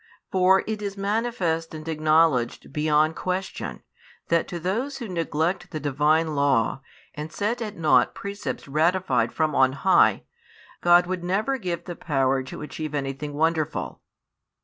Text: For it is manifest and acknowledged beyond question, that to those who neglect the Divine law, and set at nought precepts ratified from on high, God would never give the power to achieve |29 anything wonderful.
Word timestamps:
For 0.31 0.63
it 0.65 0.81
is 0.81 0.97
manifest 0.97 1.75
and 1.75 1.87
acknowledged 1.87 2.73
beyond 2.73 3.15
question, 3.15 3.83
that 4.29 4.47
to 4.47 4.59
those 4.59 4.97
who 4.97 5.07
neglect 5.07 5.69
the 5.69 5.79
Divine 5.79 6.33
law, 6.33 6.81
and 7.13 7.31
set 7.31 7.61
at 7.61 7.77
nought 7.77 8.15
precepts 8.15 8.67
ratified 8.67 9.31
from 9.31 9.53
on 9.53 9.73
high, 9.73 10.23
God 10.81 11.05
would 11.05 11.23
never 11.23 11.59
give 11.59 11.83
the 11.85 11.95
power 11.95 12.41
to 12.41 12.63
achieve 12.63 12.93
|29 12.93 12.95
anything 12.95 13.33
wonderful. 13.33 14.01